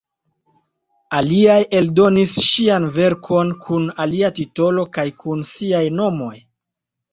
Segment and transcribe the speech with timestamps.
[1.17, 6.35] Aliaj eldonis ŝian verkon kun alia titolo kaj kun siaj nomoj.